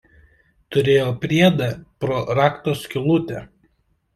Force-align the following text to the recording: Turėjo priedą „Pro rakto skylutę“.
Turėjo 0.75 1.11
priedą 1.25 1.67
„Pro 2.05 2.17
rakto 2.41 2.77
skylutę“. 2.81 3.45